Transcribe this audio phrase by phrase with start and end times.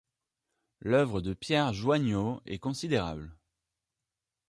[0.79, 3.37] L’œuvre de Pierre Joigneaux est considérable.